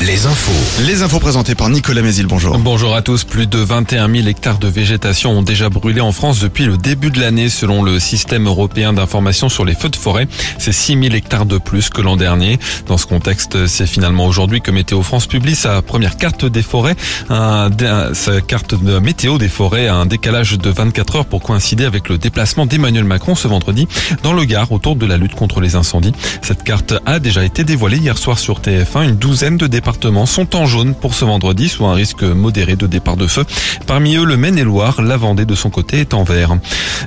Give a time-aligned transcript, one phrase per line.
[0.00, 0.82] les infos.
[0.86, 2.58] Les infos présentées par Nicolas Mézil, bonjour.
[2.58, 3.24] Bonjour à tous.
[3.24, 7.10] Plus de 21 000 hectares de végétation ont déjà brûlé en France depuis le début
[7.10, 10.26] de l'année selon le système européen d'information sur les feux de forêt.
[10.58, 12.58] C'est 6 000 hectares de plus que l'an dernier.
[12.86, 16.96] Dans ce contexte, c'est finalement aujourd'hui que Météo France publie sa première carte des forêts,
[17.28, 22.08] sa carte de météo des forêts a un décalage de 24 heures pour coïncider avec
[22.08, 23.86] le déplacement d'Emmanuel Macron ce vendredi
[24.22, 26.12] dans le Gard autour de la lutte contre les incendies.
[26.42, 29.04] Cette carte a déjà été dévoilée hier soir sur TF1.
[29.04, 32.86] Une douzaine de départements sont en jaune pour ce vendredi, soit un risque modéré de
[32.86, 33.44] départ de feu.
[33.86, 36.56] Parmi eux, le Maine-et-Loire, la Vendée de son côté est en vert.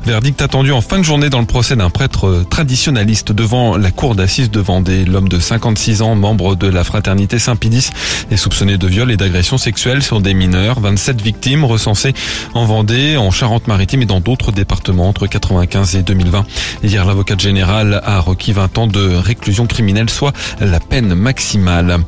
[0.05, 4.15] Verdict attendu en fin de journée dans le procès d'un prêtre traditionnaliste devant la cour
[4.15, 5.05] d'assises de Vendée.
[5.05, 7.89] L'homme de 56 ans, membre de la fraternité Saint-Pédis,
[8.31, 10.79] est soupçonné de viol et d'agression sexuelle sur des mineurs.
[10.79, 12.13] 27 victimes recensées
[12.53, 16.45] en Vendée, en Charente-Maritime et dans d'autres départements entre 95 et 2020.
[16.83, 21.99] Hier, l'avocat général a requis 20 ans de réclusion criminelle, soit la peine maximale.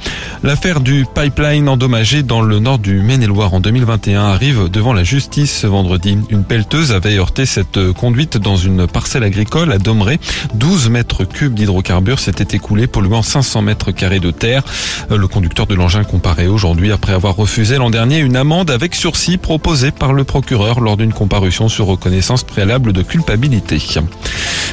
[0.44, 5.52] L'affaire du pipeline endommagé dans le nord du Maine-et-Loire en 2021 arrive devant la justice
[5.52, 6.18] ce vendredi.
[6.30, 10.20] Une pelleteuse avait heurté cette conduite dans une parcelle agricole à Domeré.
[10.54, 14.64] 12 mètres cubes d'hydrocarbures s'étaient écoulés polluant 500 mètres carrés de terre.
[15.10, 19.38] Le conducteur de l'engin comparé aujourd'hui après avoir refusé l'an dernier une amende avec sursis
[19.38, 23.82] proposée par le procureur lors d'une comparution sur reconnaissance préalable de culpabilité.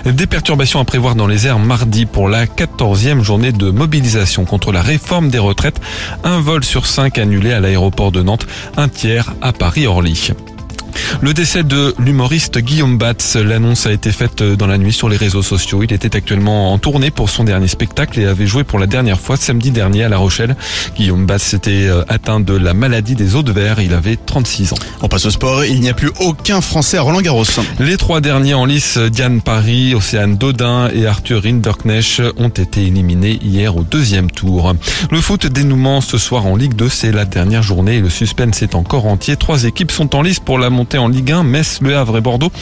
[0.04, 4.70] Des perturbations à prévoir dans les airs mardi pour la 14e journée de mobilisation contre
[4.70, 5.80] la réforme des retraites.
[6.24, 10.32] Un vol sur cinq annulé à l'aéroport de Nantes, un tiers à Paris-Orly.
[11.20, 15.16] Le décès de l'humoriste Guillaume Batz, l'annonce a été faite dans la nuit sur les
[15.16, 15.82] réseaux sociaux.
[15.82, 19.20] Il était actuellement en tournée pour son dernier spectacle et avait joué pour la dernière
[19.20, 20.56] fois samedi dernier à La Rochelle.
[20.96, 23.80] Guillaume Batz était euh, atteint de la maladie des os de verre.
[23.80, 24.76] Il avait 36 ans.
[25.02, 25.64] On passe au sport.
[25.64, 27.44] Il n'y a plus aucun Français à Roland Garros.
[27.80, 33.38] Les trois derniers en lice, Diane Paris, Océane Dodin et Arthur Rinderknecht ont été éliminés
[33.42, 34.74] hier au deuxième tour.
[35.10, 38.62] Le foot dénouement ce soir en Ligue 2, c'est la dernière journée et le suspense
[38.62, 39.36] est encore entier.
[39.36, 42.20] Trois équipes sont en lice pour la montée en Ligue 1, Metz, Le Havre et
[42.20, 42.52] Bordeaux.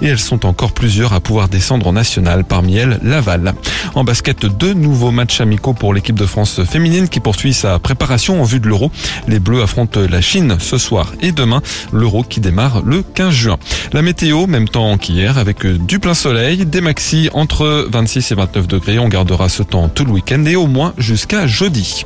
[0.00, 3.54] Et elles sont encore plusieurs à pouvoir descendre en national, parmi elles Laval.
[3.94, 8.40] En basket, deux nouveaux matchs amicaux pour l'équipe de France féminine qui poursuit sa préparation
[8.40, 8.90] en vue de l'Euro.
[9.28, 11.62] Les Bleus affrontent la Chine ce soir et demain,
[11.92, 13.58] l'Euro qui démarre le 15 juin.
[13.92, 18.66] La météo, même temps qu'hier, avec du plein soleil, des maxis entre 26 et 29
[18.66, 18.98] degrés.
[18.98, 22.04] On gardera ce temps tout le week-end et au moins jusqu'à jeudi.